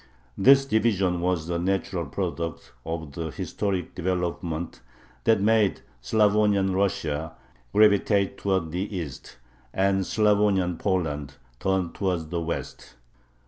[0.47, 4.81] "This division was a natural product of the historic development
[5.25, 7.33] that made Slavonian Russia
[7.71, 9.37] gravitate towards the East,
[9.71, 12.95] and Slavonian Poland turn towards the West.